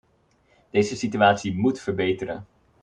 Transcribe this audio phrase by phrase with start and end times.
[0.69, 2.45] Deze situatie moet verbeteren.